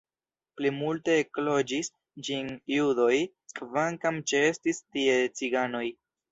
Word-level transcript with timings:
Plimulte 0.59 1.17
ekloĝis 1.23 1.91
ĝin 2.29 2.49
judoj, 2.77 3.13
kvankam 3.61 4.21
ĉeestis 4.35 4.85
tie 4.99 5.23
ciganoj. 5.39 5.87